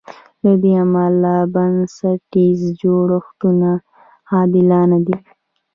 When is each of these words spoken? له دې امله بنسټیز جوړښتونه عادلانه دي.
له 0.43 0.53
دې 0.63 0.71
امله 0.83 1.33
بنسټیز 1.53 2.59
جوړښتونه 2.81 3.69
عادلانه 4.35 4.97
دي. 5.07 5.17